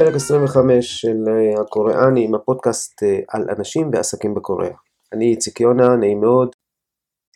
[0.00, 4.74] פרק 25 של אה, הקוריאנים, הפודקאסט אה, על אנשים ועסקים בקוריאה.
[5.12, 6.48] אני איציק יונה, נעים מאוד.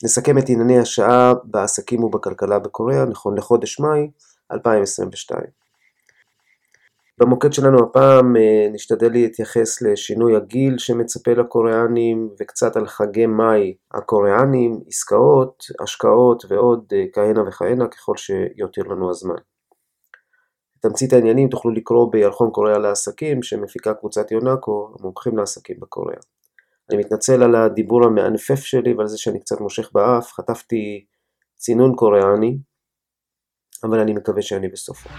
[0.05, 4.11] נסכם את ענייני השעה בעסקים ובכלכלה בקוריאה, נכון לחודש מאי
[4.53, 5.41] 2022.
[7.19, 14.81] במוקד שלנו הפעם אה, נשתדל להתייחס לשינוי הגיל שמצפה לקוריאנים וקצת על חגי מאי הקוריאנים,
[14.89, 19.52] עסקאות, השקעות ועוד כהנה וכהנה ככל שיותיר לנו הזמן.
[20.83, 26.21] תמצית העניינים תוכלו לקרוא בירחון קוריאה לעסקים שמפיקה קבוצת יונאקו, המומחים לעסקים בקוריאה.
[26.91, 31.05] אני מתנצל על הדיבור המענפף שלי ועל זה שאני קצת מושך באף, חטפתי
[31.57, 32.59] צינון קוריאני,
[33.85, 35.11] אבל אני מקווה שאני בסופו.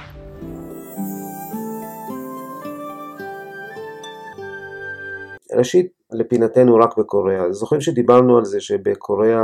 [5.58, 7.52] ראשית, לפינתנו רק בקוריאה.
[7.52, 9.42] זוכרים שדיברנו על זה שבקוריאה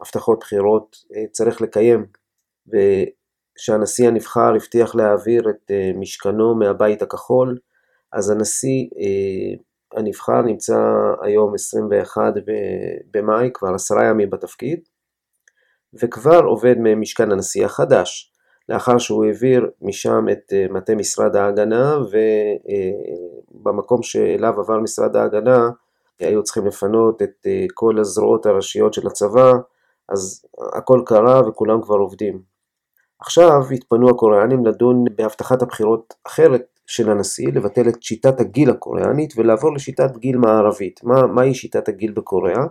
[0.00, 2.06] הבטחות בחירות אה, צריך לקיים,
[3.60, 7.58] שהנשיא הנבחר הבטיח להעביר את אה, משכנו מהבית הכחול,
[8.12, 10.78] אז הנשיא אה, הנבחר נמצא
[11.22, 12.32] היום 21
[13.10, 14.80] במאי, כבר עשרה ימים בתפקיד,
[15.94, 18.32] וכבר עובד ממשכן הנשיא החדש,
[18.68, 21.98] לאחר שהוא העביר משם את אה, מטה משרד ההגנה,
[23.52, 25.70] ובמקום שאליו עבר משרד ההגנה
[26.18, 29.52] היו צריכים לפנות את כל הזרועות הראשיות של הצבא,
[30.08, 32.49] אז הכל קרה וכולם כבר עובדים.
[33.20, 39.74] עכשיו התפנו הקוריאנים לדון בהבטחת הבחירות אחרת של הנשיא, לבטל את שיטת הגיל הקוריאנית ולעבור
[39.74, 41.00] לשיטת גיל מערבית.
[41.04, 42.64] מה, מהי שיטת הגיל בקוריאה?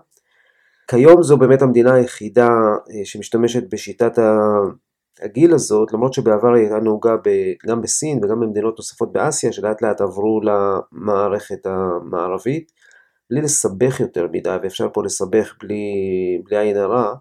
[0.88, 4.20] כיום זו באמת המדינה היחידה אה, שמשתמשת בשיטת
[5.22, 7.16] הגיל הזאת, למרות שבעבר היא הייתה נהוגה
[7.67, 12.72] גם בסין וגם במדינות נוספות באסיה, שלאט לאט עברו למערכת המערבית,
[13.30, 15.83] בלי לסבך יותר מדי, ואפשר פה לסבך בלי,
[16.44, 17.14] בלי עין הרע.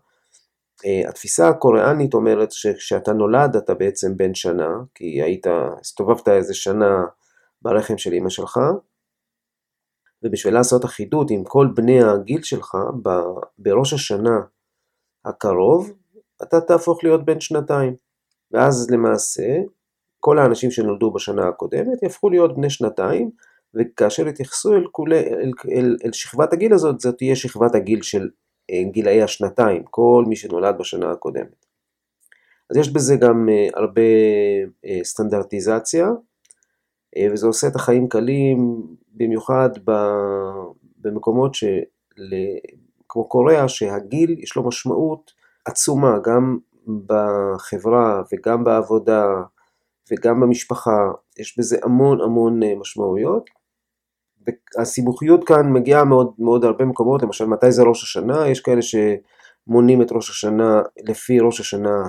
[0.87, 5.47] אה, התפיסה הקוריאנית אומרת שכשאתה נולד אתה בעצם בן שנה, כי היית,
[5.81, 7.05] הסתובבת איזה שנה
[7.63, 8.61] ברחם של אמא שלך,
[10.23, 12.77] ובשביל לעשות אחידות עם כל בני הגיל שלך,
[13.59, 14.41] בראש השנה
[15.25, 15.93] הקרוב,
[16.43, 17.97] אתה תהפוך להיות בן שנתיים.
[18.51, 19.57] ואז למעשה,
[20.21, 23.31] כל האנשים שנולדו בשנה הקודמת יהפכו להיות בני שנתיים,
[23.75, 28.29] וכאשר יתייחסו אל, אל, אל, אל, אל שכבת הגיל הזאת, זאת תהיה שכבת הגיל של
[28.91, 31.67] גילאי השנתיים, כל מי שנולד בשנה הקודמת.
[32.71, 34.03] אז יש בזה גם אה, הרבה
[34.85, 36.09] אה, סטנדרטיזציה,
[37.17, 38.83] אה, וזה עושה את החיים קלים,
[39.15, 39.71] במיוחד
[40.99, 41.79] במקומות של,
[43.09, 45.33] כמו קוריאה, שהגיל יש לו משמעות
[45.65, 46.59] עצומה, גם
[47.07, 49.27] בחברה וגם בעבודה
[50.11, 53.58] וגם במשפחה, יש בזה המון המון משמעויות.
[54.47, 60.03] והסיבוכיות כאן מגיעה מאוד מאוד הרבה מקומות, למשל מתי זה ראש השנה, יש כאלה שמונים
[60.03, 62.03] את ראש השנה לפי ראש השנה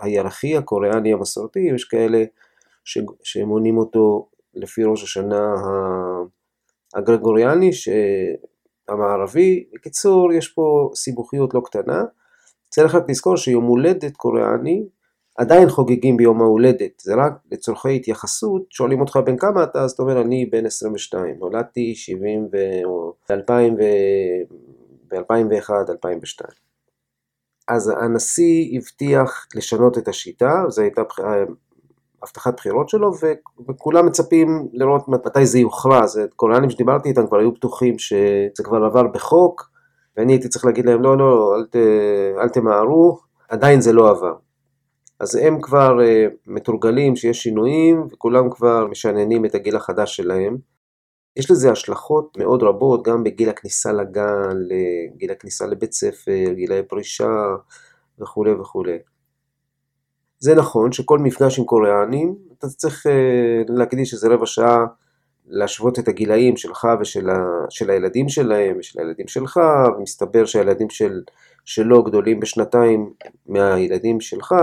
[0.00, 2.24] הירחי, הקוריאני המסורתי, יש כאלה
[3.22, 5.54] שמונים אותו לפי ראש השנה
[6.94, 7.70] הגרגוריאני
[8.88, 9.64] המערבי.
[9.74, 12.04] בקיצור, יש פה סיבוכיות לא קטנה.
[12.68, 14.84] צריך רק לזכור שיום הולדת קוריאני
[15.40, 20.02] עדיין חוגגים ביום ההולדת, זה רק לצורכי התייחסות, שואלים אותך בן כמה אתה, אז אתה
[20.02, 22.56] אומר אני בן 22, נולדתי 70 ו...
[25.10, 26.50] ב-2001, 2002.
[27.68, 31.02] אז הנשיא הבטיח לשנות את השיטה, זו הייתה
[32.22, 33.12] הבטחת בחירות שלו,
[33.68, 36.20] וכולם מצפים לראות מתי זה יוכרז.
[36.36, 39.70] קוריאנים שדיברתי איתם כבר היו בטוחים שזה כבר עבר בחוק,
[40.16, 41.76] ואני הייתי צריך להגיד להם לא, לא, אל, ת,
[42.42, 43.18] אל תמהרו,
[43.48, 44.34] עדיין זה לא עבר.
[45.20, 50.56] אז הם כבר uh, מתורגלים שיש שינויים וכולם כבר משננים את הגיל החדש שלהם.
[51.36, 57.30] יש לזה השלכות מאוד רבות גם בגיל הכניסה לגן, לגיל הכניסה לבית ספר, גילי פרישה
[58.18, 58.98] וכולי וכולי.
[60.38, 63.10] זה נכון שכל מפגש עם קוריאנים, אתה צריך uh,
[63.68, 64.86] להקדיש איזה רבע שעה
[65.46, 69.60] להשוות את הגילאים שלך ושל ה, של הילדים שלהם ושל הילדים שלך,
[69.96, 71.22] ומסתבר שהילדים של,
[71.64, 73.12] שלו גדולים בשנתיים
[73.46, 74.54] מהילדים שלך,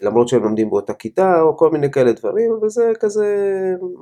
[0.00, 3.26] למרות שהם לומדים באותה כיתה, או כל מיני כאלה דברים, אבל זה כזה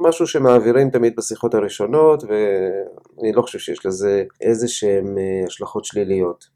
[0.01, 6.55] משהו שמעבירים תמיד בשיחות הראשונות, ואני לא חושב שיש לזה איזה שהם אה, השלכות שליליות.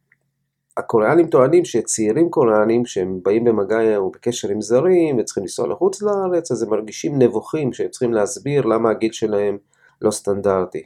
[0.77, 6.51] הקוריאנים טוענים שצעירים קוריאנים, שהם באים במגע או בקשר עם זרים וצריכים לנסוע לחוץ לארץ,
[6.53, 9.59] אז הם מרגישים נבוכים שהם צריכים להסביר למה הגיל שלהם
[10.03, 10.83] לא סטנדרטי.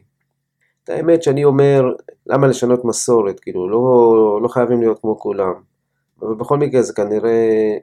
[0.85, 1.83] את האמת שאני אומר,
[2.27, 3.41] למה לשנות מסורת?
[3.41, 5.55] כאילו, לא, לא חייבים להיות כמו כולם.
[6.23, 7.77] אבל בכל מקרה זה כנראה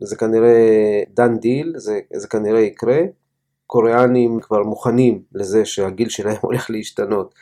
[0.00, 3.00] זה כנראה done deal, זה, זה כנראה יקרה.
[3.66, 7.34] קוריאנים כבר מוכנים לזה שהגיל שלהם הולך להשתנות.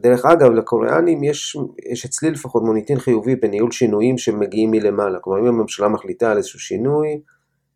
[0.00, 1.56] דרך אגב, לקוריאנים יש,
[1.92, 5.18] יש אצלי לפחות מוניטין חיובי בניהול שינויים שמגיעים מלמעלה.
[5.20, 7.20] כלומר, אם הממשלה מחליטה על איזשהו שינוי,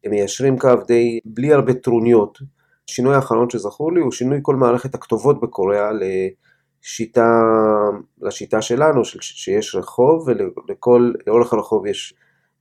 [0.04, 2.38] הם מיישרים קו די, בלי הרבה טרוניות.
[2.88, 5.90] השינוי האחרון שזכור לי הוא שינוי כל מערכת הכתובות בקוריאה
[6.82, 7.42] לשיטה,
[8.22, 12.14] לשיטה שלנו, שיש רחוב ולכל, לאורך הרחוב יש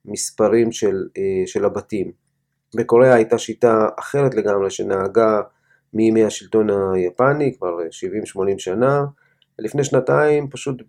[0.07, 1.07] מספרים של,
[1.45, 2.11] של הבתים.
[2.75, 5.41] בקוריאה הייתה שיטה אחרת לגמרי שנהגה
[5.93, 7.83] מימי השלטון היפני, כבר 70-80
[8.57, 9.05] שנה.
[9.59, 10.81] לפני שנתיים פשוט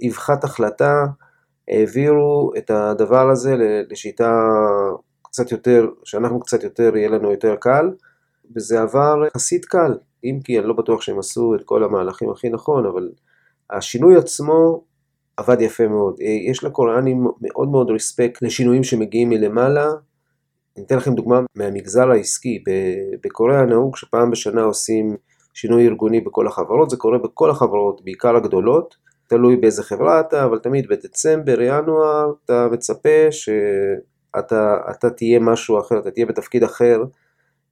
[0.00, 1.04] באבחת החלטה
[1.68, 3.54] העבירו את הדבר הזה
[3.90, 4.48] לשיטה
[5.22, 7.90] קצת יותר, שאנחנו קצת יותר, יהיה לנו יותר קל,
[8.56, 12.48] וזה עבר יחסית קל, אם כי אני לא בטוח שהם עשו את כל המהלכים הכי
[12.48, 13.10] נכון, אבל
[13.70, 14.84] השינוי עצמו
[15.36, 16.20] עבד יפה מאוד.
[16.50, 19.90] יש לקוריאנים מאוד מאוד ריספקט לשינויים שמגיעים מלמעלה.
[20.76, 22.62] אני אתן לכם דוגמה מהמגזר העסקי.
[23.24, 25.16] בקוריאה נהוג שפעם בשנה עושים
[25.54, 29.04] שינוי ארגוני בכל החברות, זה קורה בכל החברות, בעיקר הגדולות.
[29.28, 35.98] תלוי באיזה חברה אתה, אבל תמיד בדצמבר, ינואר, אתה מצפה שאתה אתה תהיה משהו אחר,
[35.98, 37.04] אתה תהיה בתפקיד אחר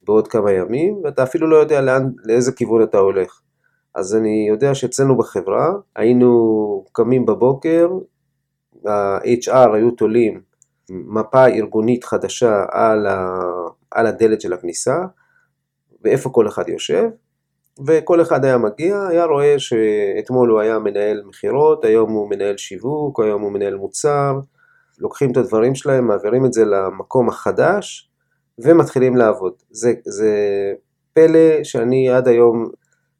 [0.03, 3.39] בעוד כמה ימים, ואתה אפילו לא יודע לאן, לאיזה כיוון אתה הולך.
[3.95, 7.89] אז אני יודע שאצלנו בחברה היינו קמים בבוקר,
[8.87, 10.41] ה-HR היו תולים
[10.89, 13.39] מפה ארגונית חדשה על, ה,
[13.91, 14.95] על הדלת של הכניסה,
[16.03, 17.09] ואיפה כל אחד יושב,
[17.87, 23.19] וכל אחד היה מגיע, היה רואה שאתמול הוא היה מנהל מכירות, היום הוא מנהל שיווק,
[23.19, 24.39] היום הוא מנהל מוצר,
[24.99, 28.09] לוקחים את הדברים שלהם, מעבירים את זה למקום החדש,
[28.59, 29.53] ומתחילים לעבוד.
[29.71, 30.33] זה, זה
[31.13, 32.69] פלא שאני עד היום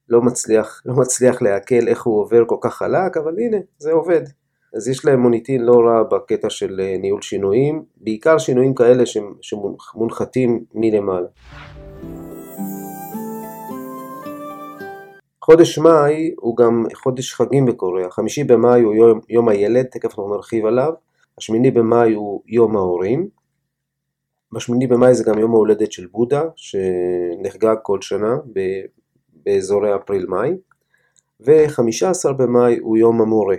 [0.10, 4.22] לא מצליח, לא מצליח לעכל איך הוא עובר כל כך חלק, אבל הנה, זה עובד.
[4.76, 9.04] אז יש להם מוניטין לא רע בקטע של אה, ניהול שינויים, בעיקר שינויים כאלה
[9.42, 11.28] שמונחתים מלמעלה.
[15.46, 20.36] חודש מאי הוא גם חודש חגים בקוריאה, חמישי במאי הוא יום, יום הילד, תכף אנחנו
[20.36, 20.94] נרחיב עליו,
[21.38, 23.28] השמיני במאי הוא יום ההורים,
[24.54, 28.36] בשמיני במאי זה גם יום ההולדת של בודה, שנחגג כל שנה
[29.46, 30.52] באזורי אפריל-מאי,
[31.40, 33.56] ו-15 במאי הוא יום המורה.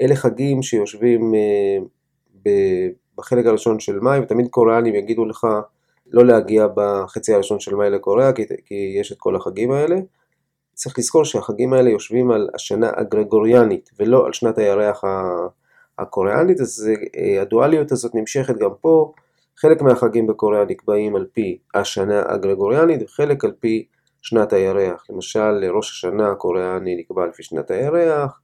[0.00, 2.48] אלה חגים שיושבים uh,
[3.18, 5.46] בחלק הראשון של מאי, ותמיד קוריאנים יגידו לך
[6.06, 9.96] לא להגיע בחצי הראשון של מאי לקוריאה, כי, כי יש את כל החגים האלה.
[10.74, 15.04] צריך לזכור שהחגים האלה יושבים על השנה הגרגוריאנית ולא על שנת הירח
[15.98, 19.12] הקוריאנית, אז אה, הדואליות הזאת נמשכת גם פה.
[19.56, 23.86] חלק מהחגים בקוריאה נקבעים על פי השנה הגרגוריאנית וחלק על פי
[24.22, 25.04] שנת הירח.
[25.10, 28.40] למשל, ראש השנה הקוריאני נקבע לפי שנת הירח,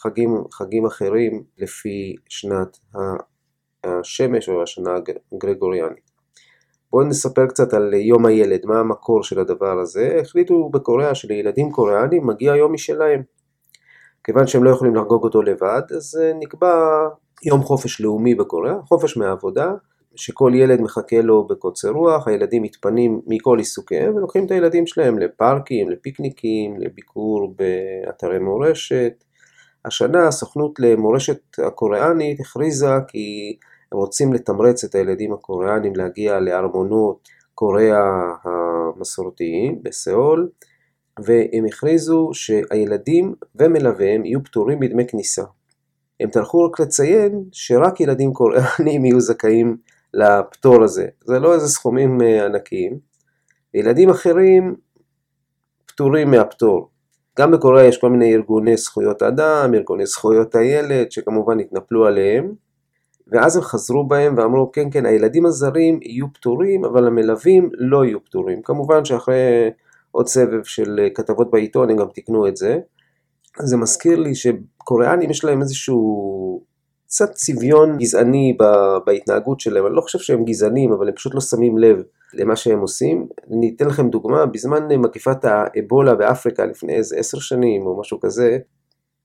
[0.00, 2.78] חגים, חגים אחרים לפי שנת
[3.84, 4.90] השמש או השנה
[5.32, 6.10] הגרגוריאנית.
[6.92, 10.18] בואו נספר קצת על יום הילד, מה המקור של הדבר הזה.
[10.20, 13.22] החליטו בקוריאה שלילדים קוריאנים מגיע יום משלהם.
[14.24, 17.08] כיוון שהם לא יכולים לחגוג אותו לבד, אז אה, נקבע
[17.44, 19.72] יום חופש לאומי בקוריאה, חופש מהעבודה,
[20.16, 25.90] שכל ילד מחכה לו בקוצר רוח, הילדים מתפנים מכל עיסוקיהם ולוקחים את הילדים שלהם לפארקים,
[25.90, 29.24] לפיקניקים, לביקור באתרי מורשת.
[29.84, 33.56] השנה הסוכנות למורשת הקוריאנית הכריזה כי
[33.92, 40.48] הם רוצים לתמרץ את הילדים הקוריאנים להגיע לארמונות קוריאה המסורתיים בסיאול,
[41.24, 45.44] והם הכריזו שהילדים ומלוויהם יהיו פטורים מדמי כניסה.
[46.20, 49.76] הם טרחו רק לציין שרק ילדים קוריאנים יהיו זכאים
[50.14, 51.06] לפטור הזה.
[51.24, 52.98] זה לא איזה סכומים אה, ענקיים.
[53.74, 54.76] ילדים אחרים
[55.86, 56.90] פטורים מהפטור.
[57.38, 62.54] גם בקוריאה יש כל מיני ארגוני זכויות אדם, ארגוני זכויות הילד, שכמובן התנפלו עליהם.
[63.32, 68.24] ואז הם חזרו בהם ואמרו כן כן הילדים הזרים יהיו פטורים אבל המלווים לא יהיו
[68.24, 68.62] פטורים.
[68.62, 69.70] כמובן שאחרי
[70.10, 72.78] עוד סבב של אה, כתבות בעיתון הם גם תיקנו את זה.
[73.58, 76.62] זה מזכיר לי שקוריאנים יש להם איזשהו
[77.10, 78.56] קצת צביון גזעני
[79.06, 82.02] בהתנהגות שלהם, אני לא חושב שהם גזענים, אבל הם פשוט לא שמים לב
[82.34, 83.26] למה שהם עושים.
[83.50, 88.58] אני אתן לכם דוגמה, בזמן מגיפת האבולה באפריקה לפני איזה עשר שנים או משהו כזה,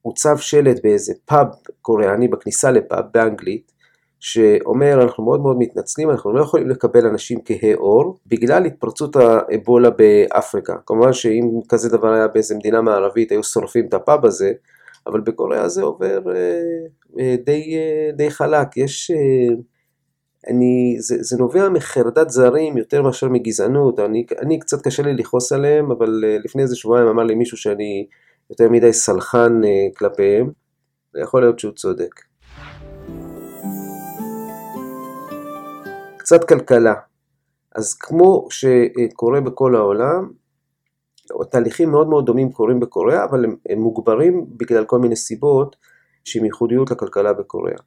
[0.01, 1.48] הוצב שלט באיזה פאב
[1.82, 3.72] קוריאני בכניסה לפאב באנגלית,
[4.20, 9.89] שאומר אנחנו מאוד מאוד מתנצלים, אנחנו לא יכולים לקבל אנשים כהי עור בגלל התפרצות האבולה
[9.89, 10.75] באפריקה.
[10.86, 14.51] כמובן שאם כזה דבר היה באיזה מדינה מערבית היו שורפים את הפאב הזה,
[15.08, 16.62] אבל בקוריאה זה עובר אה,
[17.20, 18.78] אה, די, אה, די חלק.
[18.78, 19.12] יש...
[20.50, 25.52] אני, זה, זה נובע מחרדת זרים יותר מאשר מגזענות, אני, אני קצת קשה לי לכעוס
[25.52, 28.08] עליהם, אבל לפני איזה שבועיים אמר לי מישהו שאני
[28.50, 29.62] יותר מדי סלחן
[29.98, 30.52] כלפיהם,
[31.14, 32.22] ויכול להיות שהוא צודק.
[36.18, 36.94] קצת כלכלה.
[37.76, 40.32] אז כמו שקורה בכל העולם,
[41.50, 45.75] תהליכים מאוד מאוד דומים קורים בקוריאה, אבל הם, הם מוגברים בגלל כל מיני סיבות
[46.24, 47.77] שהם ייחודיות לכלכלה בקוריאה.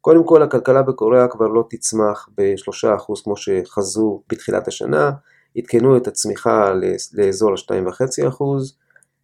[0.00, 5.10] קודם כל הכלכלה בקוריאה כבר לא תצמח ב-3% כמו שחזו בתחילת השנה,
[5.56, 6.72] עדכנו את הצמיחה
[7.14, 8.42] לאזור ה-2.5%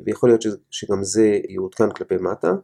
[0.01, 2.55] ויכול להיות שגם זה יעודכן כלפי מטה.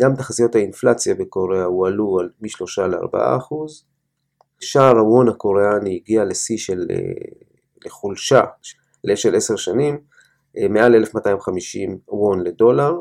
[0.00, 3.54] גם תחזיות האינפלציה בקוריאה הועלו מ-3 ל-4%.
[4.60, 6.86] שער הוון הקוריאני הגיע לשיא של
[7.84, 8.42] לחולשה
[9.14, 9.98] של 10 שנים,
[10.70, 12.92] מעל 1250 וון לדולר,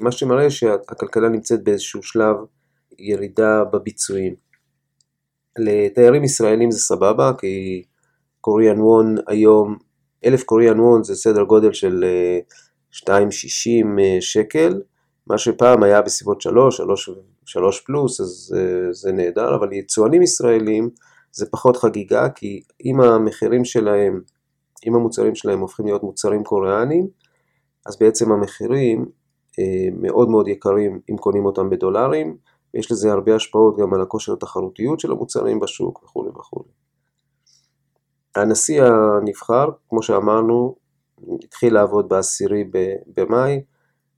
[0.00, 2.36] מה שמראה שהכלכלה נמצאת באיזשהו שלב
[2.98, 4.34] ירידה בביצועים.
[5.58, 7.82] לתיירים ישראלים זה סבבה, כי
[8.40, 9.76] קוריאן וון היום,
[10.24, 12.04] אלף קוריאן וון זה סדר גודל של
[12.92, 14.82] 2.60 אה, שקל,
[15.26, 17.10] מה שפעם היה בסביבות 3, 3,
[17.44, 20.90] 3 פלוס, אז אה, זה נהדר, אבל יצואנים ישראלים
[21.32, 24.20] זה פחות חגיגה, כי אם המחירים שלהם,
[24.86, 27.08] אם המוצרים שלהם הופכים להיות מוצרים קוריאנים,
[27.86, 29.06] אז בעצם המחירים
[29.58, 32.36] אה, מאוד מאוד יקרים אם קונים אותם בדולרים,
[32.74, 36.68] ויש לזה הרבה השפעות גם על הכושר התחרותיות של המוצרים בשוק וכולי וכולי.
[38.36, 40.76] הנשיא הנבחר, כמו שאמרנו,
[41.44, 42.64] התחיל לעבוד בעשירי
[43.16, 43.60] במאי,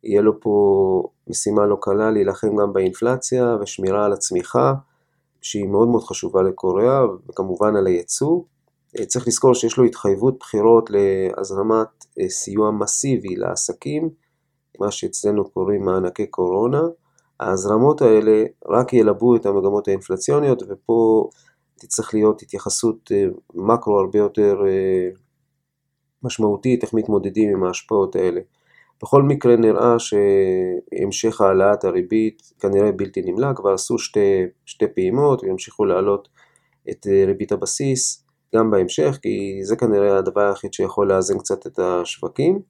[0.05, 4.75] יהיה לו פה משימה לא קלה להילחם גם באינפלציה ושמירה על הצמיחה,
[5.41, 8.43] שהיא מאוד מאוד חשובה לקוריאה, וכמובן על הייצוא.
[8.99, 11.88] אה, צריך לזכור שיש לו התחייבות בחירות להזרמת
[12.21, 14.11] אה, סיוע מסיבי לעסקים,
[14.81, 16.83] מה שאצלנו קוראים מענקי קורונה.
[17.41, 21.29] ההזרמות האלה רק ילבו את המגמות האינפלציוניות, ופה
[21.81, 23.25] תצטרך להיות התייחסות אה,
[23.55, 24.57] מקרו הרבה יותר
[26.23, 28.41] משמעותית, איך מתמודדים עם ההשפעות האלה.
[29.03, 35.85] בכל מקרה נראה שהמשך העלאת הריבית כנראה בלתי נמלא, כבר עשו שתי, שתי פעימות וימשיכו
[35.85, 36.29] להעלות
[36.91, 41.79] את אה, ריבית הבסיס גם בהמשך, כי זה כנראה הדבר היחיד שיכול לאזן קצת את
[41.79, 42.61] השווקים.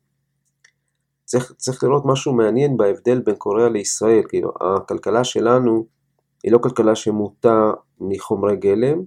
[1.25, 5.87] צריך, צריך לראות משהו מעניין בהבדל בין קוריאה לישראל, כאילו הכלכלה שלנו
[6.45, 9.03] היא לא כלכלה שמוטה מחומרי גלם,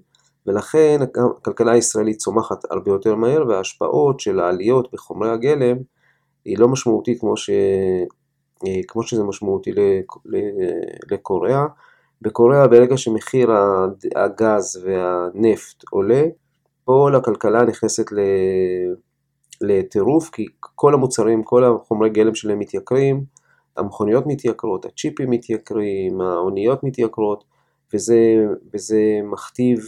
[0.48, 1.00] ולכן
[1.38, 5.78] הכלכלה הישראלית צומחת הרבה יותר מהר וההשפעות של העליות בחומרי הגלם
[6.46, 7.50] היא לא משמעותית כמו, ש...
[8.68, 9.72] אה, כמו שזה משמעותי
[11.12, 11.66] לקוריאה.
[12.22, 13.52] בקוריאה ברגע שמחיר
[14.16, 16.24] הגז והנפט עולה,
[16.92, 18.06] כל הכלכלה נכנסת
[19.62, 23.24] לטירוף, כי כל המוצרים, כל החומרי גלם שלהם מתייקרים,
[23.78, 27.44] המכוניות מתייקרות, הצ'יפים מתייקרים, האוניות מתייקרות,
[27.94, 28.18] וזה,
[28.74, 29.80] וזה מכתיב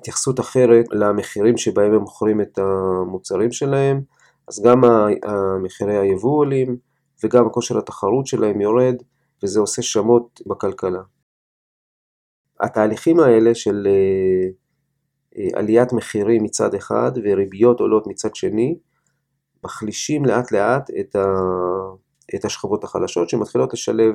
[0.00, 4.00] התייחסות אחרת למחירים שבהם הם מוכרים את המוצרים שלהם.
[4.48, 4.80] אז גם
[5.62, 6.76] מחירי היבוא עולים
[7.24, 8.96] וגם כושר התחרות שלהם יורד
[9.42, 11.02] וזה עושה שמות בכלכלה.
[12.60, 14.59] התהליכים האלה של אה,
[15.54, 18.76] עליית מחירים מצד אחד וריביות עולות מצד שני
[19.64, 21.24] מחלישים לאט לאט את, ה,
[22.34, 24.14] את השכבות החלשות שמתחילות לשלב,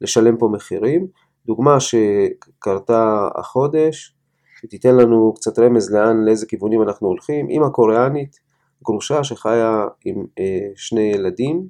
[0.00, 1.06] לשלם פה מחירים.
[1.46, 4.14] דוגמה שקרתה החודש,
[4.60, 8.36] שתיתן לנו קצת רמז לאן, לאיזה כיוונים אנחנו הולכים, אמא קוריאנית
[8.84, 11.66] גרושה שחיה עם אה, שני ילדים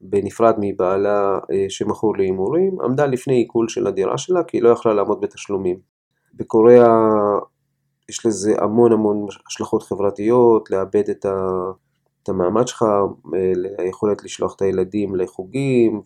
[0.00, 4.94] בנפרד מבעלה אה, שמכור להימורים, עמדה לפני עיכול של הדירה שלה כי היא לא יכלה
[4.94, 5.76] לעמוד בתשלומים.
[6.34, 6.86] בקוריאה
[8.10, 11.36] יש לזה המון המון השלכות חברתיות, לאבד את, ה,
[12.22, 16.02] את המעמד שלך, אה, היכולת לשלוח את הילדים לחוגים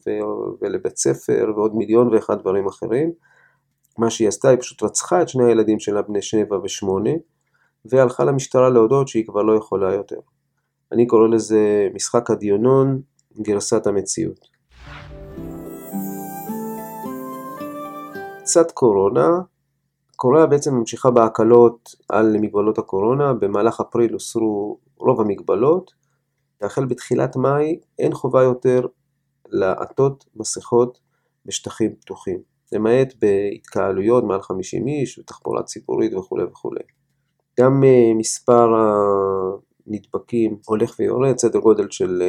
[0.62, 3.12] ולבית ספר ועוד מיליון ואחד דברים אחרים.
[3.99, 7.11] מה שהיא עשתה, היא פשוט רצחה את שני הילדים שלה בני שבע ושמונה,
[7.84, 10.18] והלכה למשטרה להודות שהיא כבר לא יכולה יותר.
[10.92, 13.00] אני קורא לזה משחק הדיונון,
[13.40, 14.40] גרסת המציאות.
[18.40, 19.28] קצת קורונה,
[20.14, 25.92] קוריאה בעצם ממשיכה בהקלות על מגבלות הקורונה, במהלך אפריל הוסרו רוב המגבלות,
[26.61, 28.87] והחל בתחילת מאי אין חובה יותר
[29.49, 30.99] לעטות מסכות
[31.47, 32.38] בשטחים פתוחים,
[32.73, 36.71] למעט בהתקהלויות מעל 50 איש, ותחבורה ציבורית וכו' וכו'.
[37.61, 38.68] גם אה, מספר
[39.87, 42.23] הנדבקים הולך ויורד, סדר גודל של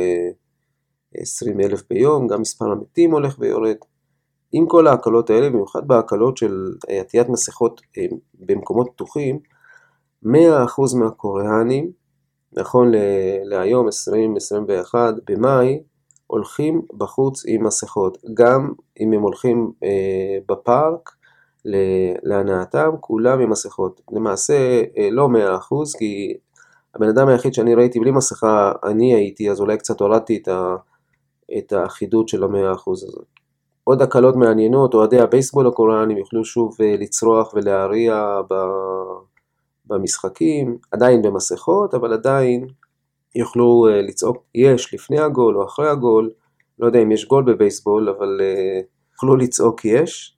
[1.18, 3.76] 20 אה, אלף ביום, גם מספר המתים הולך ויורד.
[4.58, 7.82] עם כל ההקלות האלה, במיוחד בהקלות של אה, עטיית מסכות
[8.40, 9.40] במקומות פתוחים,
[10.26, 10.30] 100%
[11.00, 11.92] מהקוריאנים,
[12.54, 12.92] נכון
[13.44, 15.84] להיום 2021 במאי,
[16.28, 19.72] הולכים בחוץ עם מסכות, גם אם הם הולכים
[20.50, 21.16] בפארק
[22.24, 24.02] להנאתם, כולם עם מסכות.
[24.12, 25.30] למעשה אה, לא
[25.94, 26.38] 100% כי
[26.96, 30.50] הבן אדם היחיד שאני ראיתי בלי מסכה, אני הייתי, אז אולי קצת הורדתי את,
[31.58, 33.35] את האחידות של המאה אחוז הזאת.
[33.88, 38.42] עוד הקלות מעניינות, אוהדי הבייסבול הקוריאנים יוכלו שוב אה, לצרוח ולהריע
[39.86, 42.68] במשחקים, עדיין במסכות, אבל עדיין
[43.36, 46.32] יוכלו אה, לצעוק יש לפני הגול או אחרי הגול,
[46.80, 48.42] לא יודע אם יש גול בבייסבול, אבל
[49.14, 50.38] יוכלו לצעוק יש.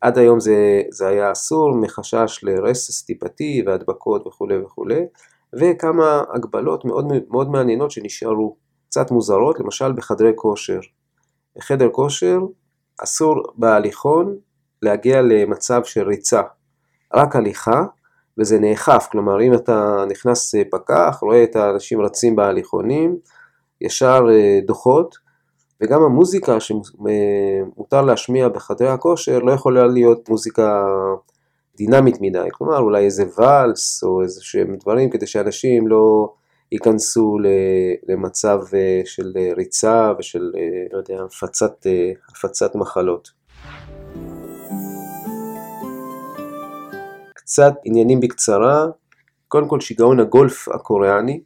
[0.00, 5.00] עד היום זה, זה היה אסור מחשש לרסס טיפתי והדבקות וכולי וכולי,
[5.60, 8.56] וכמה הגבלות מאוד, מאוד מעניינות שנשארו,
[8.88, 10.80] קצת מוזרות, למשל בחדרי כושר.
[11.56, 12.38] בחדר כושר
[13.02, 14.36] אסור בהליכון
[14.82, 16.42] להגיע למצב של ריצה,
[17.14, 17.84] רק הליכה,
[18.38, 23.16] וזה נאכף, כלומר אם אתה נכנס פקח, רואה את האנשים רצים בהליכונים,
[23.80, 25.16] ישר אה, דוחות,
[25.80, 30.84] וגם המוזיקה שמותר להשמיע בחדרי הכושר לא יכולה להיות מוזיקה
[31.76, 36.32] דינמית מדי, כלומר אולי איזה ואלס או איזה שהם דברים כדי שאנשים לא
[36.72, 37.38] ייכנסו
[38.08, 41.86] למצב אה, של ריצה ושל, אה, לא יודע, הפצת,
[42.30, 43.30] הפצת מחלות.
[47.34, 48.86] קצת עניינים בקצרה,
[49.48, 51.40] קודם כל שיגעון הגולף הקוריאני,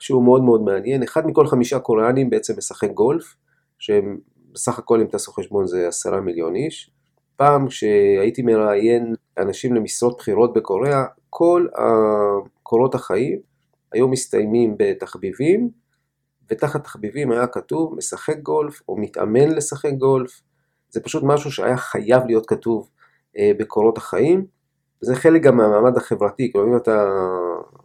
[0.00, 3.34] שהוא מאוד מאוד מעניין, אחד מכל חמישה קוריאנים בעצם משחק גולף,
[3.78, 4.18] שהם
[4.52, 6.90] בסך הכל אם תעשו חשבון זה עשרה מיליון איש.
[7.36, 11.66] פעם כשהייתי מראיין אנשים למשרות בכירות בקוריאה, כל
[12.62, 13.51] קורות החיים
[13.92, 15.70] היו מסתיימים בתחביבים,
[16.50, 20.40] ותחת תחביבים היה כתוב משחק גולף או מתאמן לשחק גולף,
[20.90, 22.90] זה פשוט משהו שהיה חייב להיות כתוב
[23.38, 24.46] אה, בקורות החיים.
[25.00, 27.04] זה חלק גם מהמעמד החברתי, כלומר אם אתה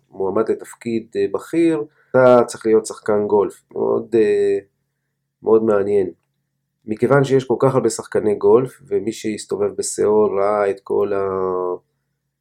[0.09, 4.57] מועמד לתפקיד אה, בכיר, אתה צריך להיות שחקן גולף, מאוד, אה,
[5.43, 6.11] מאוד מעניין.
[6.85, 11.11] מכיוון שיש כל כך הרבה שחקני גולף, ומי שהסתובב בסיאול ראה את כל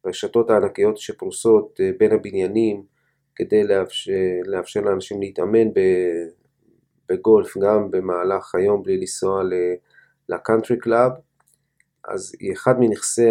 [0.05, 2.83] הרשתות הענקיות שפרוסות אה, בין הבניינים
[3.37, 4.11] כדי לאפשר,
[4.45, 5.67] לאפשר לאנשים להתאמן
[7.09, 9.43] בגולף גם במהלך היום בלי לנסוע
[10.29, 11.11] ל country club,
[12.07, 13.29] אז היא אחד מנכסי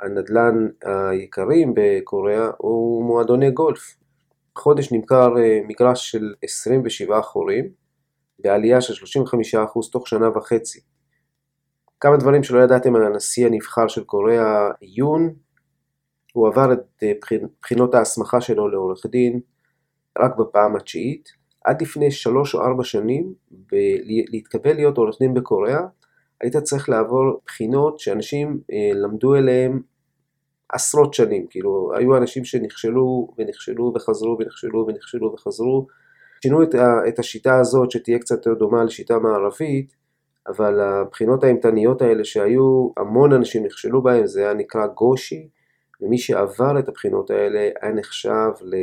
[0.00, 3.96] הנדל"ן היקרים בקוריאה הוא מועדוני גולף.
[4.58, 7.68] חודש נמכר אה, מגרש של 27 חורים
[8.38, 9.20] בעלייה של
[9.54, 10.80] 35% תוך שנה וחצי.
[12.00, 15.34] כמה דברים שלא ידעתם על הנשיא הנבחר של קוריאה, יון,
[16.38, 17.12] הוא עבר את אה,
[17.62, 19.40] בחינות ההסמכה שלו לעורך דין
[20.18, 21.28] רק בפעם התשיעית.
[21.64, 23.34] עד לפני שלוש או ארבע שנים,
[24.32, 25.80] להתקבל להיות עורך דין בקוריאה,
[26.40, 29.80] היית צריך לעבור בחינות שאנשים אה, למדו אליהם
[30.72, 35.86] עשרות שנים, כאילו היו אנשים שנכשלו ונכשלו וחזרו ונכשלו ונכשלו וחזרו,
[36.42, 36.74] שינו את,
[37.08, 39.96] את השיטה הזאת שתהיה קצת יותר דומה לשיטה מערבית,
[40.48, 45.48] אבל הבחינות האימתניות האלה שהיו המון אנשים נכשלו בהן, זה היה נקרא גושי,
[46.00, 48.74] ומי שעבר את הבחינות האלה היה נחשב ל...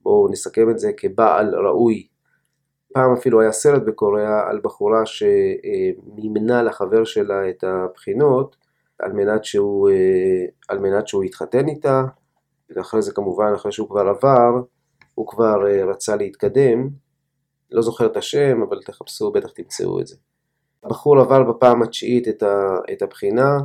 [0.00, 2.06] בואו נסכם את זה כבעל ראוי.
[2.94, 8.56] פעם אפילו היה סרט בקוריאה על בחורה שמימנה לחבר שלה את הבחינות,
[8.98, 12.04] על מנת שהוא, אה, על מנת שהוא יתחתן איתה,
[12.76, 14.62] ואחרי זה כמובן, אחרי שהוא כבר עבר,
[15.14, 16.88] הוא כבר אה, רצה להתקדם,
[17.70, 20.16] לא זוכר את השם, אבל תחפשו, בטח תמצאו את זה.
[20.84, 22.28] הבחור עבר בפעם התשיעית
[22.92, 23.58] את, הבחינה,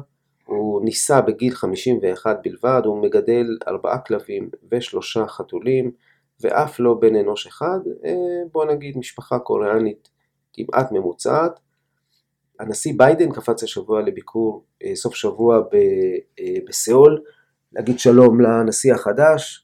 [0.45, 5.91] הוא נישא בגיל 51 בלבד, הוא מגדל ארבעה כלבים ושלושה חתולים,
[6.41, 8.13] ואף לא בן אנוש אחד, אה,
[8.51, 10.09] בוא נגיד משפחה קוריאנית
[10.53, 11.59] כמעט ממוצעת,
[12.59, 17.21] הנשיא ביידן קפץ השבוע לביקור אה, סוף שבוע אה, בסיאול,
[17.73, 19.59] להגיד שלום לנשיא החדש.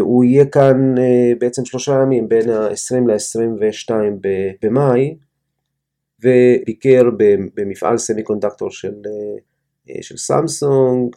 [0.00, 0.94] הוא יהיה כאן
[1.38, 3.94] בעצם שלושה ימים, בין ה-20 ל-22
[4.62, 5.16] במאי,
[6.20, 7.02] וביקר
[7.54, 8.94] במפעל semiconductor של,
[10.00, 11.16] של סמסונג,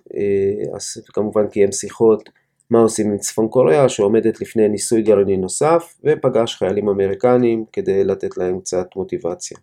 [1.14, 2.30] כמובן קיים שיחות
[2.70, 8.38] מה עושים עם צפון קוריאה שעומדת לפני ניסוי גרעיני נוסף, ופגש חיילים אמריקנים כדי לתת
[8.38, 9.58] להם קצת מוטיבציה.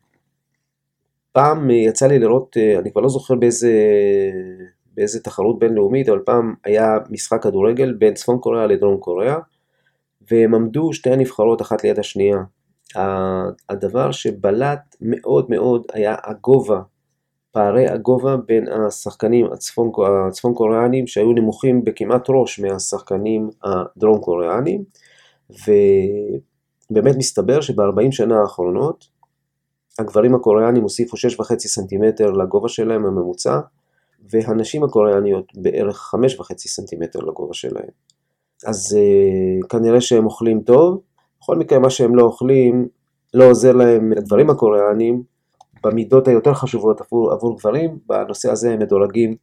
[1.32, 3.72] פעם אה, יצא לי לראות, אה, אני כבר לא זוכר באיזה,
[4.94, 9.36] באיזה תחרות בינלאומית, אבל פעם היה משחק כדורגל בין צפון קוריאה לדרום קוריאה,
[10.30, 12.38] והם עמדו שתי הנבחרות אחת ליד השנייה.
[13.68, 16.80] הדבר שבלט מאוד מאוד היה הגובה,
[17.52, 19.90] פערי הגובה בין השחקנים הצפון,
[20.28, 24.84] הצפון קוריאנים שהיו נמוכים בכמעט ראש מהשחקנים הדרום קוריאנים,
[25.50, 29.18] ובאמת מסתבר שב-40 שנה האחרונות
[29.98, 33.60] הגברים הקוריאנים הוסיפו 6.5 סנטימטר לגובה שלהם הממוצע,
[34.30, 37.90] והנשים הקוריאניות בערך 5.5 סנטימטר לגובה שלהם.
[38.66, 41.00] אז uh, כנראה שהם אוכלים טוב,
[41.40, 42.88] בכל מקרה מה שהם לא אוכלים
[43.34, 45.22] לא עוזר להם לגברים הקוריאנים
[45.84, 49.36] במידות היותר חשובות עבור, עבור גברים, בנושא הזה הם מדורגים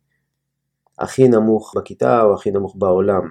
[1.00, 3.21] הכי נמוך בכיתה או הכי נמוך בעולם.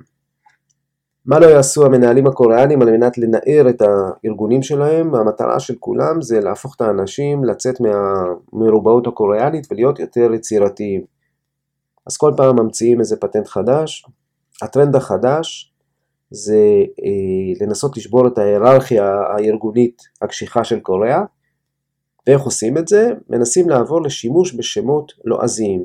[1.27, 5.15] מה לא יעשו המנהלים הקוריאנים על מנת לנער את הארגונים שלהם?
[5.15, 11.05] המטרה של כולם זה להפוך את האנשים לצאת מהמרובעות הקוריאנית ולהיות יותר יצירתיים.
[12.07, 14.07] אז כל פעם ממציאים איזה פטנט חדש.
[14.63, 15.75] הטרנד החדש
[16.31, 16.59] זה
[17.05, 21.23] אה, לנסות לשבור את ההיררכיה הארגונית הקשיחה של קוריאה
[22.27, 23.11] ואיך עושים את זה?
[23.31, 25.85] מנסים לעבור לשימוש בשמות לועזיים.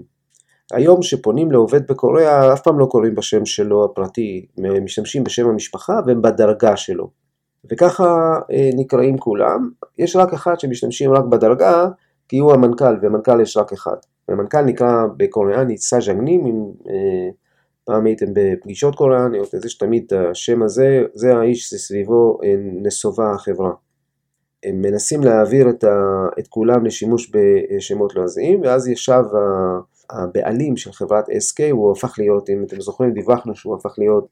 [0.73, 6.21] היום שפונים לעובד בקוריאה אף פעם לא קוראים בשם שלו הפרטי, משתמשים בשם המשפחה והם
[6.21, 7.09] בדרגה שלו.
[7.71, 11.87] וככה אה, נקראים כולם, יש רק אחד שמשתמשים רק בדרגה
[12.27, 13.95] כי הוא המנכ"ל, ומנכ"ל יש רק אחד.
[14.27, 17.29] המנכ"ל נקרא בקוריאנית סאז'אגנים, אם אה,
[17.85, 23.71] פעם הייתם בפגישות קוריאניות, אז יש תמיד השם הזה, זה האיש שסביבו אה, נסובה החברה.
[24.63, 29.23] הם מנסים להעביר את, ה, את כולם לשימוש בשמות לועזיים, ואז ישב
[30.09, 34.27] הבעלים של חברת SK, הוא הפך להיות, אם אתם זוכרים, דיווחנו שהוא הפך להיות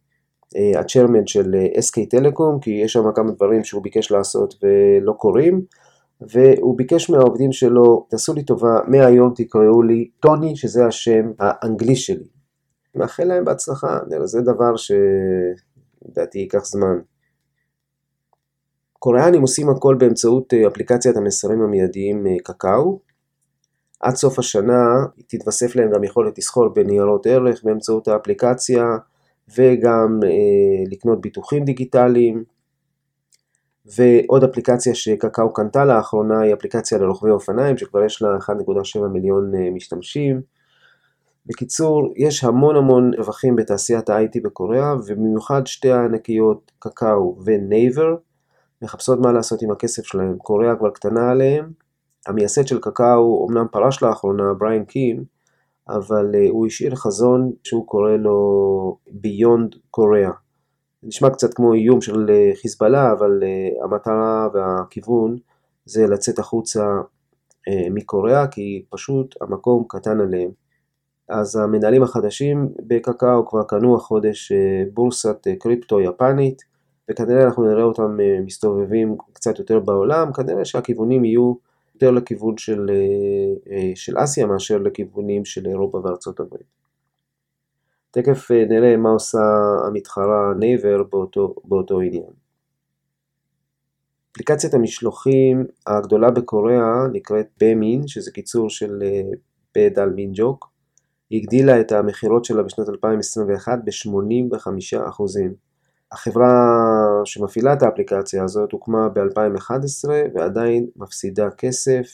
[0.79, 5.61] הצ'רמן של SK טלקום, כי יש שם כמה דברים שהוא ביקש לעשות ולא קורים.
[6.21, 12.27] והוא ביקש מהעובדים שלו, תעשו לי טובה, מהיום תקראו לי טוני, שזה השם האנגלי שלי.
[12.95, 16.99] מאחל להם בהצלחה, זה דבר שלדעתי ייקח זמן.
[18.99, 22.99] קוריאנים עושים הכל באמצעות אה, אפליקציית המסרים המיידיים אה, קקאו.
[23.99, 28.83] עד סוף השנה תתווסף להם גם יכולת לסחור בניירות ערך באמצעות האפליקציה
[29.57, 32.43] וגם אה, לקנות ביטוחים דיגיטליים.
[33.95, 39.69] ועוד אפליקציה שקקאו קנתה לאחרונה היא אפליקציה לרוכבי אופניים שכבר יש לה 1.7 מיליון אה,
[39.71, 40.41] משתמשים.
[41.45, 48.15] בקיצור, יש המון המון רווחים בתעשיית ה-IT בקוריאה ובמיוחד שתי הענקיות קקאו ונייבר
[48.81, 50.37] מחפשות מה לעשות עם הכסף שלהם.
[50.37, 51.71] קוריאה כבר קטנה עליהם.
[52.27, 55.23] המייסד של קקאו אמנם פרש לאחרונה, בריין קים,
[55.89, 60.31] אבל uh, הוא השאיר חזון שהוא קורא לו Beyond Korea.
[61.03, 65.37] נשמע קצת כמו איום של אה, חיזבאללה, אבל uh, המטרה והכיוון
[65.85, 66.87] זה לצאת החוצה
[67.91, 70.49] מקוריאה, כי פשוט המקום קטן עליהם.
[71.29, 74.51] אז המנהלים החדשים בקקאו כבר קנו החודש
[74.93, 76.61] בורסת קריפטו יפנית,
[77.11, 81.53] וכנראה אנחנו נראה אותם אה, מסתובבים קצת יותר בעולם, כנראה שהכיוונים יהיו
[81.95, 86.77] יותר לכיוון של, אה, אה, של אסיה מאשר לכיוונים של אירופה וארצות הברית.
[88.11, 89.39] תכף אה, נראה מה עושה
[89.87, 92.31] המתחרה נייבר באותו, באותו עניין.
[94.31, 99.03] אפליקציית המשלוחים הגדולה בקוריאה נקראת במין, שזה קיצור של
[99.75, 100.69] בדל אה, מינג'וק.
[101.31, 105.23] הגדילה את המכירות שלה בשנת 2021 ב-85%.
[106.11, 106.51] החברה
[107.25, 112.07] שמפעילה את האפליקציה הזאת הוקמה ב-2011 ועדיין מפסידה כסף,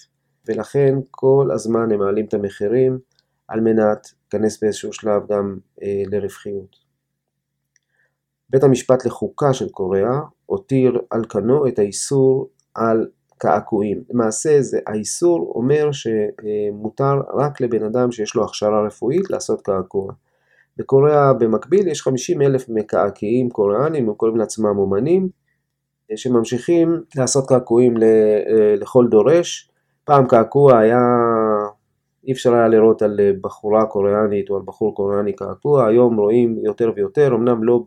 [0.48, 3.00] ולכן כל הזמן הם מעלים את המחירים
[3.48, 6.76] על מנת להיכנס באיזשהו שלב גם אה, לרווחיות.
[8.50, 14.04] בית המשפט לחוקה של קוריאה הותיר על כנו את האיסור על קעקועים.
[14.10, 20.14] למעשה זה, האיסור אומר שמותר רק לבן אדם שיש לו הכשרה רפואית לעשות קעקוע.
[20.78, 25.30] בקוריאה במקביל יש 50 אלף מקעקעים קוריאנים, הם קוראים לעצמם אומנים,
[26.16, 29.70] שממשיכים לעשות קעקועים אה, לכל דורש.
[30.06, 31.00] פעם קעקוע היה
[32.28, 36.58] אי אפשר היה לראות על אה, בחורה קוריאנית או על בחור קוריאני קעקוע, היום רואים
[36.64, 37.84] יותר ויותר, אמנם לא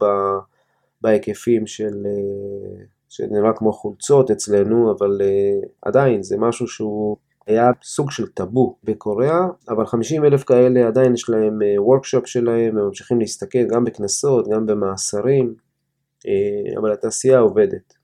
[1.00, 8.10] בהיקפים של, אה, שנראה כמו חולצות אצלנו, אבל אה, עדיין זה משהו שהוא היה סוג
[8.10, 13.66] של טאבו בקוריאה, אבל 50 אלף כאלה עדיין יש להם וורקשופ שלהם, הם ממשיכים להסתכל
[13.70, 15.54] גם בקנסות, גם במאסרים,
[16.80, 17.94] אבל התעשייה עובדת.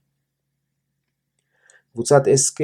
[1.92, 2.62] קבוצת SK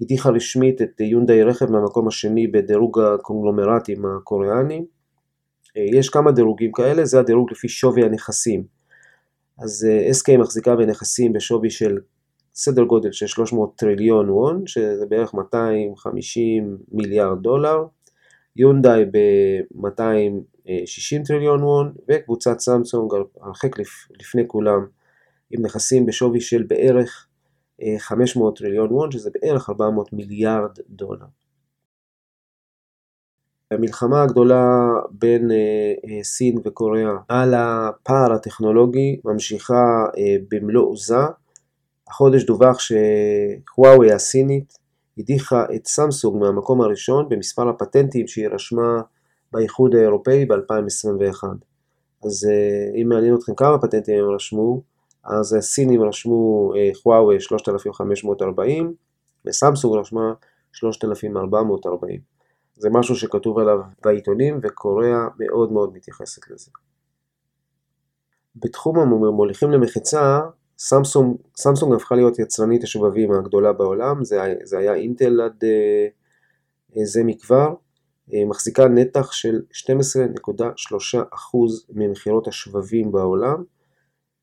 [0.00, 4.86] הדיחה רשמית את יונדאי רכב מהמקום השני בדירוג הקונגלומרטים הקוריאנים.
[5.76, 8.64] אה, יש כמה דירוגים כאלה, זה הדירוג לפי שווי הנכסים.
[9.58, 11.98] אז אה, SK מחזיקה בנכסים בשווי של
[12.60, 17.84] סדר גודל של 300 טריליון וון, שזה בערך 250 מיליארד דולר,
[18.56, 23.78] יונדאי ב-260 טריליון וון, וקבוצת סמסונג הרחק
[24.20, 24.86] לפני כולם
[25.50, 27.26] עם נכסים בשווי של בערך
[27.98, 31.26] 500 טריליון וון, שזה בערך 400 מיליארד דולר.
[33.70, 41.24] המלחמה הגדולה בין אה, אה, סין וקוריאה על הפער הטכנולוגי ממשיכה אה, במלוא עוזה.
[42.10, 44.78] החודש דווח שחוואוי הסינית
[45.18, 49.00] הדיחה את סמסונג מהמקום הראשון במספר הפטנטים שהיא רשמה
[49.52, 51.44] באיחוד האירופאי ב-2021.
[52.24, 52.48] אז
[53.02, 54.82] אם מעניין אתכם כמה פטנטים הם רשמו,
[55.24, 58.94] אז הסינים רשמו חוואוי 3540
[59.46, 60.32] וסמסונג רשמה
[60.72, 62.20] 3440.
[62.76, 66.70] זה משהו שכתוב עליו בעיתונים וקוריאה מאוד מאוד מתייחסת לזה.
[68.56, 70.40] בתחום המוליכים למחצה,
[70.78, 77.24] סמסונג, סמסונג הפכה להיות יצרנית השובבים הגדולה בעולם, זה, זה היה אינטל עד אה, זה
[77.24, 77.74] מכבר,
[78.34, 81.16] אה, מחזיקה נתח של 12.3%
[81.88, 83.64] ממכירות השבבים בעולם,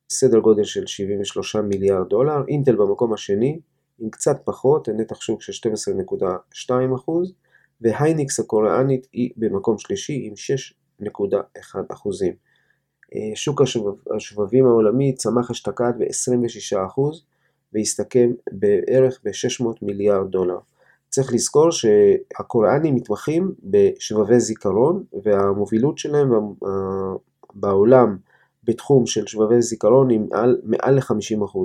[0.09, 3.59] סדר גודל של 73 מיליארד דולר, אינטל במקום השני
[3.99, 6.73] עם קצת פחות, נתח שוק של 12.2%
[7.81, 10.33] והייניקס הקוריאנית היא במקום שלישי עם
[11.03, 11.75] 6.1%.
[13.35, 13.61] שוק
[14.15, 17.01] השבבים העולמי צמח אשתקד ב-26%
[17.73, 20.57] והסתכם בערך ב-600 מיליארד דולר.
[21.09, 26.29] צריך לזכור שהקוריאנים מתמחים בשבבי זיכרון והמובילות שלהם
[27.53, 28.17] בעולם
[28.63, 31.59] בתחום של שבבי זיכרון היא מעל, מעל ל-50%.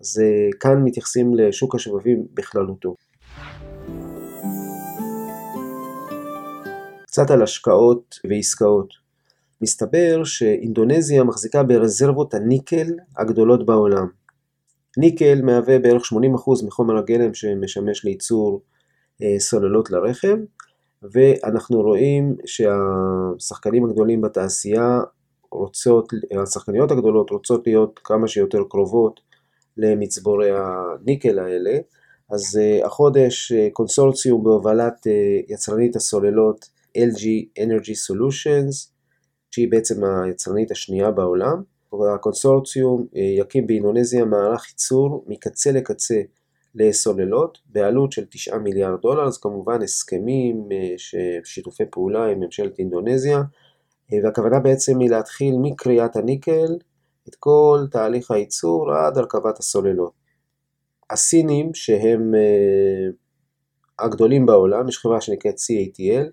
[0.00, 0.22] אז
[0.60, 2.94] כאן מתייחסים לשוק השבבים בכללותו.
[7.06, 9.07] קצת על השקעות ועסקאות.
[9.60, 14.06] מסתבר שאינדונזיה מחזיקה ברזרבות הניקל הגדולות בעולם.
[14.98, 18.62] ניקל מהווה בערך 80% מחומר הגלם שמשמש לייצור
[19.38, 20.36] סוללות לרכב,
[21.12, 25.00] ואנחנו רואים שהשחקנים הגדולים בתעשייה
[25.52, 29.20] רוצות, השחקניות הגדולות רוצות להיות כמה שיותר קרובות
[29.76, 31.78] למצבורי הניקל האלה.
[32.30, 35.06] אז החודש קונסורציום בהובלת
[35.48, 36.68] יצרנית הסוללות
[36.98, 37.24] LG
[37.58, 38.97] Energy Solutions,
[39.58, 41.62] שהיא בעצם היצרנית השנייה בעולם,
[42.14, 46.20] הקונסורציום יקים באינדונזיה מערך ייצור מקצה לקצה
[46.74, 50.68] לסוללות בעלות של 9 מיליארד דולר, אז כמובן הסכמים,
[51.44, 53.42] שיתופי פעולה עם ממשלת אינדונזיה,
[54.22, 56.76] והכוונה בעצם היא להתחיל מקריאת הניקל
[57.28, 60.12] את כל תהליך הייצור עד הרכבת הסוללות.
[61.10, 62.32] הסינים שהם
[63.98, 66.26] הגדולים בעולם, יש חברה שנקראת CATL,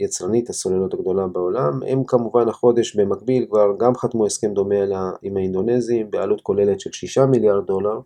[0.00, 4.74] יצרנית הסוללות הגדולה בעולם, הם כמובן החודש במקביל כבר גם חתמו הסכם דומה
[5.22, 8.00] עם האינדונזים בעלות כוללת של 6 מיליארד דולר,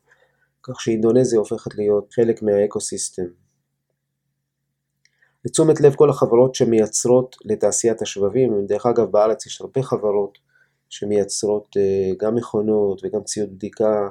[0.63, 3.23] כך שאינדונזיה הופכת להיות חלק מהאקוסיסטם.
[5.45, 10.39] לתשומת לב כל החברות שמייצרות לתעשיית השבבים, דרך אגב בארץ יש הרבה חברות
[10.89, 11.77] שמייצרות
[12.19, 14.09] גם מכונות וגם ציוד בדיקה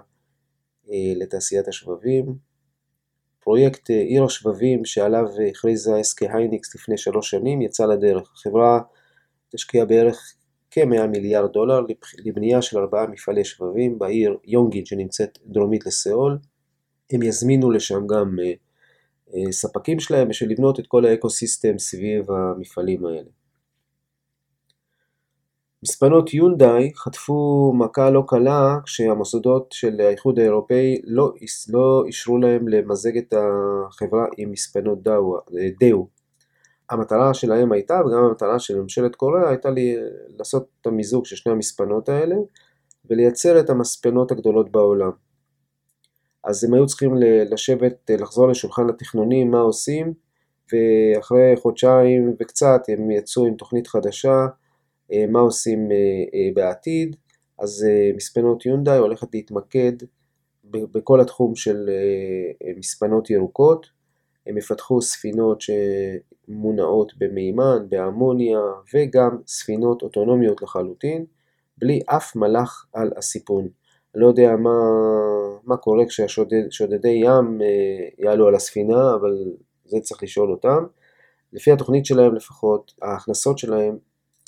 [1.16, 2.53] לתעשיית השבבים.
[3.44, 8.32] פרויקט עיר השבבים שעליו הכריזה SK הייניקס לפני שלוש שנים יצא לדרך.
[8.34, 8.80] החברה
[9.50, 10.34] תשקיע בערך
[10.72, 11.82] כ-100 מיליארד דולר
[12.26, 16.38] לבנייה של ארבעה מפעלי שבבים בעיר יונגין שנמצאת דרומית לסאול.
[17.12, 18.38] הם יזמינו לשם גם
[19.52, 23.30] ספקים שלהם בשביל לבנות את כל האקוסיסטם סביב המפעלים האלה.
[25.84, 31.34] מספנות יונדאי חטפו מכה לא קלה כשהמוסדות של האיחוד האירופאי לא,
[31.70, 35.00] לא אישרו להם למזג את החברה עם מספנות
[35.80, 36.08] דאו.
[36.90, 39.96] המטרה שלהם הייתה, וגם המטרה של ממשלת קוריאה, הייתה לי,
[40.38, 42.36] לעשות את המיזוג של שני המספנות האלה
[43.10, 45.12] ולייצר את המספנות הגדולות בעולם.
[46.44, 47.14] אז הם היו צריכים
[47.52, 50.14] לשבת, לחזור לשולחן התכנונים, מה עושים,
[50.74, 54.46] ואחרי חודשיים וקצת הם יצאו עם תוכנית חדשה,
[55.12, 55.90] מה עושים
[56.54, 57.16] בעתיד,
[57.60, 57.86] אז
[58.16, 59.94] מספנות יונדאי הולכת להתמקד
[60.72, 61.90] בכל התחום של
[62.78, 63.88] מספנות ירוקות,
[64.48, 68.60] הם יפתחו ספינות שמונעות במימן, באמוניה
[68.94, 71.26] וגם ספינות אוטונומיות לחלוטין,
[71.78, 73.68] בלי אף מלאך על הסיפון.
[74.16, 74.80] לא יודע מה,
[75.64, 77.62] מה קורה כשהשודדי ים
[78.20, 79.44] יעלו על הספינה, אבל
[79.86, 80.86] זה צריך לשאול אותם.
[81.54, 83.98] לפי התוכנית שלהם לפחות, ההכנסות שלהם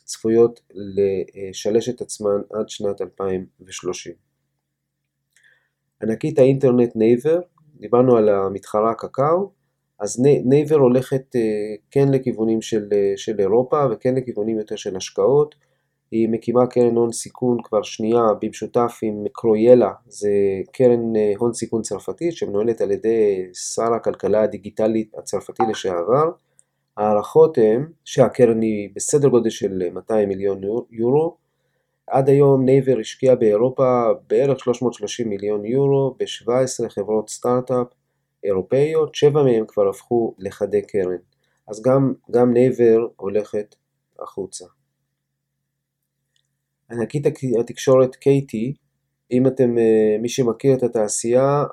[0.05, 4.13] צפויות לשלש את עצמן עד שנת 2030.
[6.03, 7.39] ענקית האינטרנט נייבר,
[7.75, 9.51] דיברנו על המתחרה קקאו,
[9.99, 11.35] אז נייבר הולכת
[11.91, 15.55] כן לכיוונים של, של אירופה וכן לכיוונים יותר של השקעות.
[16.11, 20.29] היא מקימה קרן הון סיכון כבר שנייה במשותף עם קורליה, זה
[20.71, 26.31] קרן הון סיכון צרפתית שמנוהלת על ידי שר הכלכלה הדיגיטלית הצרפתי לשעבר.
[26.97, 31.37] ההערכות הן שהקרן היא בסדר גודל של 200 מיליון יורו.
[32.07, 37.87] עד היום נייבר השקיע באירופה בערך 330 מיליון יורו ב-17 חברות סטארט-אפ
[38.43, 41.17] אירופאיות, שבע מהן כבר הפכו לחדי קרן.
[41.67, 43.75] אז גם, גם נייבר הולכת
[44.19, 44.65] החוצה.
[46.91, 47.25] ענקית
[47.59, 48.73] התקשורת KT,
[49.31, 49.75] אם אתם,
[50.21, 51.63] מי שמכיר את התעשייה,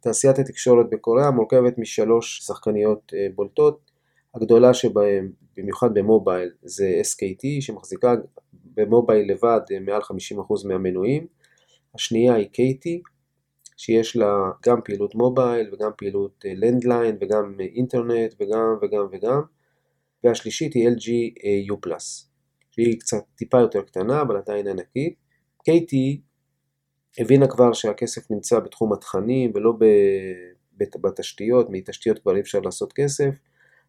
[0.00, 3.87] תעשיית התקשורת בקוריאה מורכבת משלוש שחקניות בולטות,
[4.34, 8.14] הגדולה שבהן, במיוחד במובייל, זה SKT שמחזיקה
[8.52, 11.26] במובייל לבד מעל 50% מהמנויים,
[11.94, 13.10] השנייה היא KT
[13.76, 19.40] שיש לה גם פעילות מובייל וגם פעילות לנדליין וגם אינטרנט וגם וגם וגם,
[20.24, 21.08] והשלישית היא LG
[21.72, 21.98] U+,
[22.70, 25.14] שהיא קצת טיפה יותר קטנה אבל עדיין ענקית.
[25.68, 25.94] KT
[27.18, 29.72] הבינה כבר שהכסף נמצא בתחום התכנים ולא
[31.00, 33.30] בתשתיות, מתשתיות כבר אי אפשר לעשות כסף,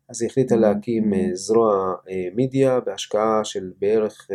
[0.10, 1.93] אז היא החליטה להקים זרוע
[2.36, 4.28] מידיה בהשקעה של בערך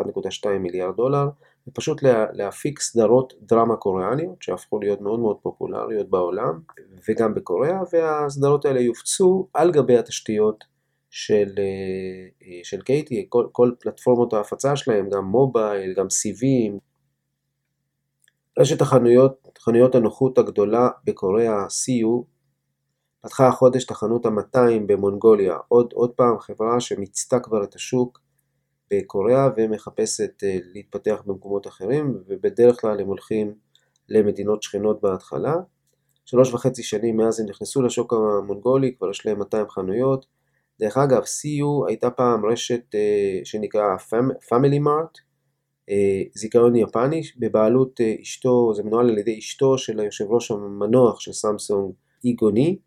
[0.00, 1.28] 1.2 מיליארד דולר,
[1.68, 6.60] ופשוט לה, להפיק סדרות דרמה קוריאניות שהפכו להיות מאוד מאוד פופולריות בעולם
[7.08, 10.64] וגם בקוריאה, והסדרות האלה יופצו על גבי התשתיות
[11.10, 16.78] של, אה, של קייטי, כל, כל פלטפורמות ההפצה שלהם, גם מובייל, גם סיבים.
[18.58, 22.24] רשת החנויות, חנויות הנוחות הגדולה בקוריאה, CU,
[23.22, 28.20] פתחה החודש את החנות ה-200 במונגוליה, עוד, עוד פעם חברה שמיצתה כבר את השוק
[28.90, 33.54] בקוריאה ומחפשת uh, להתפתח במקומות אחרים, ובדרך כלל הם הולכים
[34.08, 35.54] למדינות שכנות בהתחלה.
[36.24, 40.26] שלוש וחצי שנים מאז הם נכנסו לשוק המונגולי, כבר יש להם 200 חנויות.
[40.80, 43.96] דרך אגב, CU הייתה פעם רשת uh, שנקרא
[44.48, 45.18] Family Mart,
[45.90, 45.92] uh,
[46.34, 51.32] זיכיון יפני, בבעלות uh, אשתו, זה מנוהל על ידי אשתו של היושב ראש המנוח של
[51.32, 51.92] סמסונג,
[52.24, 52.78] איגוני.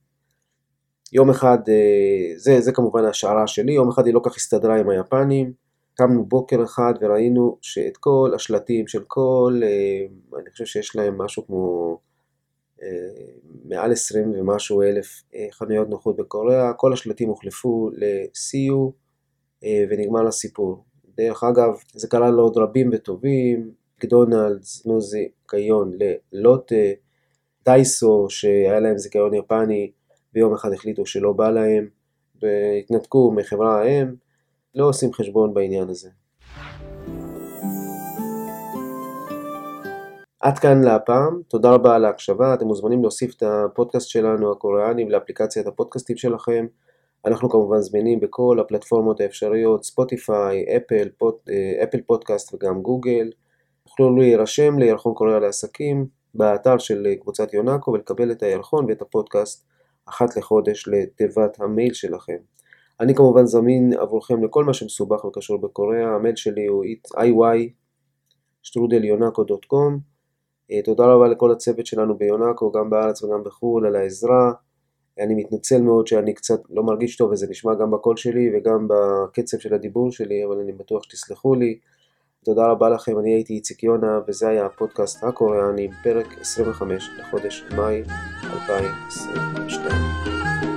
[1.13, 1.57] יום אחד,
[2.35, 5.53] זה, זה כמובן השערה שלי, יום אחד היא לא כך הסתדרה עם היפנים,
[5.95, 11.47] קמנו בוקר אחד וראינו שאת כל השלטים של כל, אה, אני חושב שיש להם משהו
[11.47, 11.97] כמו
[12.81, 12.87] אה,
[13.65, 18.91] מעל 20 ומשהו אלף אה, חנויות נוחות בקוריאה, כל השלטים הוחלפו ל-CU
[19.89, 20.83] ונגמר הסיפור.
[21.17, 25.91] דרך אגב, זה קרה לעוד רבים וטובים, מקדונלדס, נו זיכיון
[26.31, 26.75] ללוטה,
[27.65, 29.91] דייסו שהיה להם זיכיון יפני
[30.35, 31.87] ויום אחד החליטו שלא בא להם
[32.41, 34.15] והתנתקו מחברה האם
[34.75, 36.09] לא עושים חשבון בעניין הזה.
[40.39, 45.67] עד כאן להפעם, תודה רבה על ההקשבה, אתם מוזמנים להוסיף את הפודקאסט שלנו הקוריאנים לאפליקציית
[45.67, 46.65] הפודקאסטים שלכם.
[47.25, 53.31] אנחנו כמובן זמינים בכל הפלטפורמות האפשריות, ספוטיפיי, אפל, פוד, אה, אפל פודקאסט וגם גוגל.
[53.83, 59.65] תוכלו להירשם לירחון קוריאה לעסקים באתר של קבוצת יונאקו ולקבל את הירחון ואת הפודקאסט
[60.05, 62.37] אחת לחודש לתיבת המייל שלכם.
[62.99, 66.85] אני כמובן זמין עבורכם לכל מה שמסובך וקשור בקוריאה, המייל שלי הוא
[67.17, 70.13] iy.strudelyonako.com
[70.71, 74.51] אה, תודה רבה לכל הצוות שלנו ביונאקו, גם בארץ וגם בחו"ל, על העזרה.
[75.19, 79.59] אני מתנצל מאוד שאני קצת לא מרגיש טוב וזה נשמע גם בקול שלי וגם בקצב
[79.59, 81.79] של הדיבור שלי, אבל אני בטוח שתסלחו לי.
[82.43, 88.03] תודה רבה לכם, אני הייתי איציק יונה וזה היה הפודקאסט הקוריאני, פרק 25 לחודש מאי
[88.53, 90.72] 2022.